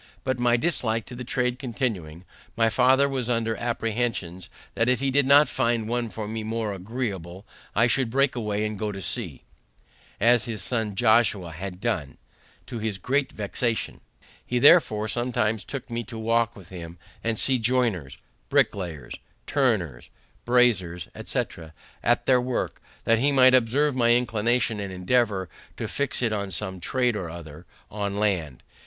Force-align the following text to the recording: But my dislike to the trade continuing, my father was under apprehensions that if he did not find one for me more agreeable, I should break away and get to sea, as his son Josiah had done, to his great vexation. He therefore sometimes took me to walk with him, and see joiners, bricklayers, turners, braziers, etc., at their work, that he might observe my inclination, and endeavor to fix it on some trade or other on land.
But 0.23 0.39
my 0.39 0.57
dislike 0.57 1.05
to 1.05 1.15
the 1.15 1.23
trade 1.23 1.59
continuing, 1.59 2.25
my 2.57 2.69
father 2.69 3.07
was 3.07 3.29
under 3.29 3.55
apprehensions 3.57 4.49
that 4.73 4.89
if 4.89 4.99
he 4.99 5.11
did 5.11 5.27
not 5.27 5.47
find 5.47 5.87
one 5.87 6.09
for 6.09 6.27
me 6.27 6.41
more 6.43 6.73
agreeable, 6.73 7.45
I 7.75 7.85
should 7.85 8.09
break 8.09 8.35
away 8.35 8.65
and 8.65 8.79
get 8.79 8.93
to 8.93 9.01
sea, 9.03 9.43
as 10.19 10.45
his 10.45 10.63
son 10.63 10.95
Josiah 10.95 11.51
had 11.51 11.79
done, 11.79 12.17
to 12.65 12.79
his 12.79 12.97
great 12.97 13.31
vexation. 13.31 14.01
He 14.43 14.57
therefore 14.57 15.07
sometimes 15.07 15.63
took 15.63 15.91
me 15.91 16.03
to 16.05 16.17
walk 16.17 16.55
with 16.55 16.69
him, 16.69 16.97
and 17.23 17.37
see 17.37 17.59
joiners, 17.59 18.17
bricklayers, 18.49 19.13
turners, 19.45 20.09
braziers, 20.45 21.09
etc., 21.13 21.75
at 22.01 22.25
their 22.25 22.41
work, 22.41 22.81
that 23.03 23.19
he 23.19 23.31
might 23.31 23.53
observe 23.53 23.95
my 23.95 24.15
inclination, 24.15 24.79
and 24.79 24.91
endeavor 24.91 25.47
to 25.77 25.87
fix 25.87 26.23
it 26.23 26.33
on 26.33 26.49
some 26.49 26.79
trade 26.79 27.15
or 27.15 27.29
other 27.29 27.67
on 27.91 28.17
land. 28.17 28.63